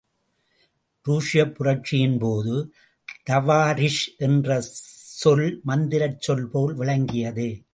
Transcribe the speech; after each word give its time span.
ருஷ்யப் 1.07 1.55
புரட்சியின்போது 1.59 2.69
தவாரிஷ் 3.29 4.17
என்ற 4.17 4.61
சொல் 5.21 5.61
மந்திரச் 5.63 6.21
சொல் 6.21 6.47
போல் 6.47 6.73
விளங்கியது. 6.73 7.63